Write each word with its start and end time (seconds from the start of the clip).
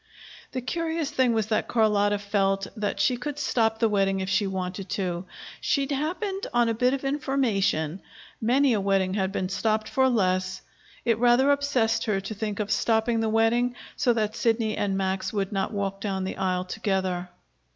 The 0.53 0.61
curious 0.61 1.11
thing 1.11 1.31
was 1.35 1.45
that 1.49 1.67
Carlotta 1.67 2.17
felt 2.17 2.65
that 2.75 2.99
she 2.99 3.17
could 3.17 3.37
stop 3.37 3.77
the 3.77 3.87
wedding 3.87 4.19
if 4.19 4.29
she 4.29 4.47
wanted 4.47 4.89
to. 4.97 5.25
She'd 5.61 5.91
happened 5.91 6.47
on 6.55 6.67
a 6.67 6.73
bit 6.73 6.95
of 6.95 7.05
information 7.05 8.01
many 8.41 8.73
a 8.73 8.81
wedding 8.81 9.13
had 9.13 9.31
been 9.31 9.47
stopped 9.47 9.87
for 9.87 10.09
less. 10.09 10.63
It 11.05 11.19
rather 11.19 11.51
obsessed 11.51 12.05
her 12.05 12.19
to 12.19 12.33
think 12.33 12.59
of 12.59 12.71
stopping 12.71 13.19
the 13.19 13.29
wedding, 13.29 13.75
so 13.95 14.11
that 14.13 14.35
Sidney 14.35 14.75
and 14.75 14.97
Max 14.97 15.31
would 15.31 15.51
not 15.51 15.71
walk 15.71 16.01
down 16.01 16.23
the 16.23 16.37
aisle 16.37 16.65
together. 16.65 17.29